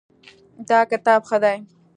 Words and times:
دا 0.69 0.79
کتاب 0.91 1.21
ښه 1.29 1.37
دی 1.43 1.57